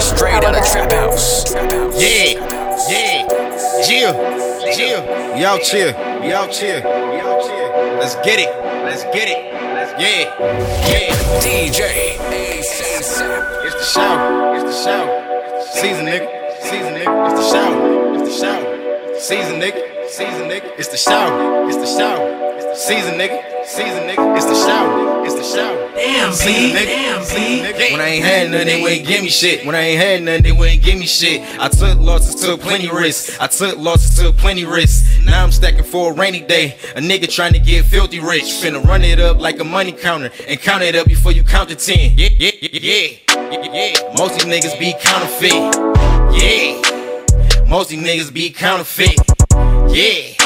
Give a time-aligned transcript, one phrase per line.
[0.00, 1.54] Straight out of trap house.
[1.54, 2.34] Yeah,
[2.88, 3.26] yeah,
[3.86, 4.12] Jill,
[4.74, 5.02] Jill,
[5.34, 7.98] we out here, we out here, we out here.
[7.98, 8.50] Let's get it,
[8.84, 9.54] let's get it,
[9.98, 10.34] yeah,
[10.88, 11.14] yeah.
[11.40, 11.80] DJ.
[13.64, 15.04] It's the show, it's the show.
[15.72, 16.28] Season nigga,
[16.62, 17.30] season nigga.
[17.30, 19.18] It's the show, it's the show.
[19.18, 20.78] Season nigga, season nigga.
[20.78, 22.74] It's the show, it's the show.
[22.74, 24.36] Season nigga, season nigga.
[24.36, 25.13] It's the show, it's the show.
[26.24, 26.72] Damn, Season B.
[26.72, 27.78] nigga, Damn, season B.
[27.78, 27.92] nigga.
[27.92, 29.66] When I ain't had nothing, they wouldn't give me shit.
[29.66, 31.42] When I ain't had nothing, they wouldn't give me shit.
[31.60, 33.38] I took losses, took plenty risks.
[33.38, 35.22] I took losses, took plenty risks.
[35.22, 36.76] Now I'm stacking for a rainy day.
[36.96, 38.44] A nigga trying to get filthy rich.
[38.44, 41.68] Finna run it up like a money counter and count it up before you count
[41.68, 42.12] to ten.
[42.16, 43.08] Yeah, yeah, yeah, yeah.
[43.28, 44.14] yeah, yeah.
[44.18, 45.52] Most these niggas be counterfeit.
[46.40, 47.64] Yeah.
[47.68, 49.18] Most these niggas be counterfeit.
[49.94, 50.43] Yeah.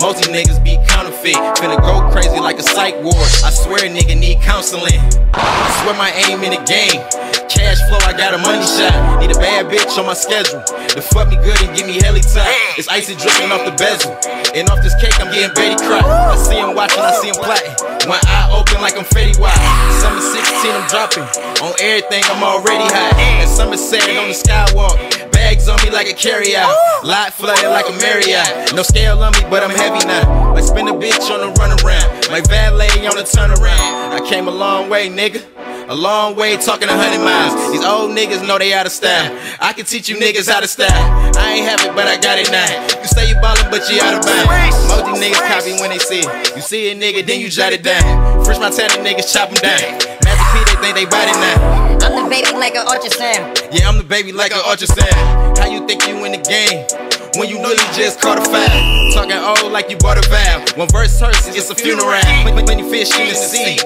[0.00, 1.36] Most niggas be counterfeit.
[1.56, 3.16] Finna go crazy like a psych ward.
[3.44, 5.00] I swear a nigga need counseling.
[5.32, 7.00] I swear my aim in the game.
[7.48, 8.92] Cash flow, I got a money shot.
[9.20, 10.60] Need a bad bitch on my schedule.
[10.92, 12.52] To fuck me good and give me heli time.
[12.76, 14.12] It's icy dripping off the bezel.
[14.52, 16.04] And off this cake, I'm getting Betty cry.
[16.04, 17.72] I see him watching, I see him plotting.
[18.04, 19.56] One eye open like I'm Fetty Wap.
[20.04, 21.24] Summer 16, I'm dropping.
[21.64, 23.16] On everything, I'm already high.
[23.40, 25.15] And summer setting on the skywalk.
[25.46, 26.74] Bags on me like a carry-out.
[27.04, 28.74] Lot flooded like a Marriott.
[28.74, 30.52] No scale on me, but I'm heavy now.
[30.52, 32.30] Like spin a bitch on the runaround.
[32.32, 34.10] Like valet on the turnaround.
[34.10, 35.46] I came a long way, nigga.
[35.88, 37.54] A long way talking a hundred miles.
[37.70, 39.30] These old niggas know they out of style.
[39.60, 40.90] I can teach you niggas how to style.
[41.38, 42.66] I ain't have it, but I got it now.
[42.98, 44.74] You say you ballin', but you out of bounds.
[44.90, 46.56] Most these niggas copy when they see it.
[46.56, 48.44] You see a nigga, then you jot it down.
[48.44, 50.15] Fresh Montana niggas chop them down.
[50.86, 51.98] Magic think they body now.
[52.06, 53.72] I'm the baby like an ultrasound.
[53.72, 55.58] Yeah, I'm the baby like an ultrasound.
[55.58, 56.86] How you think you in the game?
[57.36, 59.12] When you know you just caught a foul.
[59.12, 60.76] Talking old like you bought a valve.
[60.76, 62.10] When verse hurts, it's a funeral.
[62.44, 63.78] When, when you fish in the sea.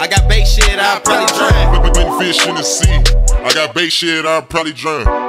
[0.00, 1.72] I got bait shit, I'll probably drown.
[1.72, 2.98] When, when, when fish in the sea,
[3.44, 5.27] I got bait shit, I'll probably drown.